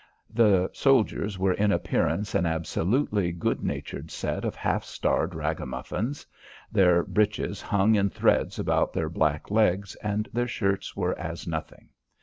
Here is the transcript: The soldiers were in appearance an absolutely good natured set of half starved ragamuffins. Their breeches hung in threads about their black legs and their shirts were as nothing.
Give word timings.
The 0.33 0.71
soldiers 0.73 1.37
were 1.37 1.53
in 1.53 1.71
appearance 1.71 2.33
an 2.33 2.47
absolutely 2.47 3.31
good 3.31 3.61
natured 3.63 4.09
set 4.09 4.43
of 4.45 4.55
half 4.55 4.83
starved 4.83 5.35
ragamuffins. 5.35 6.25
Their 6.71 7.03
breeches 7.03 7.61
hung 7.61 7.93
in 7.93 8.09
threads 8.09 8.57
about 8.57 8.93
their 8.93 9.09
black 9.09 9.51
legs 9.51 9.93
and 9.97 10.27
their 10.33 10.47
shirts 10.47 10.95
were 10.95 11.15
as 11.19 11.45
nothing. 11.45 11.89